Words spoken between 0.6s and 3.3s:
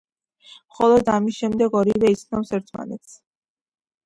მხოლოდ ამის შემდეგ ორივე იცნობს ერთმანეთს.